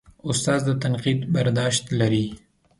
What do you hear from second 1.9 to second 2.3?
لري.